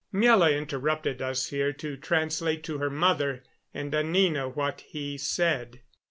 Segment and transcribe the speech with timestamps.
[0.11, 5.81] Miela interrupted us here to translate to her mother and Anina what he said.